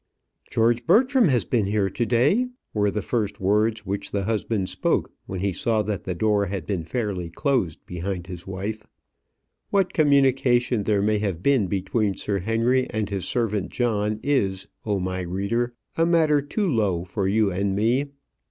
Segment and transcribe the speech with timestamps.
[0.49, 5.11] "George Bertram has been here to day?" were the first words which the husband spoke
[5.27, 8.83] when he saw that the door had been fairly closed behind his wife.
[9.69, 14.99] What communication there may have been between Sir Henry and his servant John is, oh
[14.99, 18.07] my reader, a matter too low for you and me.